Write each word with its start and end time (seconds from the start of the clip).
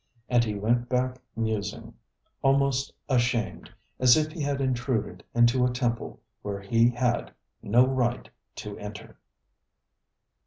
And 0.29 0.43
he 0.43 0.55
went 0.55 0.89
back 0.89 1.21
musing, 1.35 1.93
almost 2.41 2.91
ashamed, 3.07 3.69
as 3.99 4.17
if 4.17 4.31
he 4.31 4.41
had 4.41 4.59
intruded 4.59 5.23
into 5.35 5.63
a 5.63 5.69
temple 5.69 6.19
where 6.41 6.59
he 6.59 6.89
had, 6.89 7.31
no 7.61 7.85
right 7.85 8.27
to 8.55 8.79
enter. 8.79 9.19